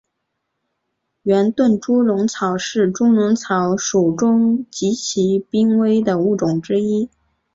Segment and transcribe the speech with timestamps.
[1.21, 7.07] 圆盾猪笼草是猪笼草属中极其濒危的物种之一。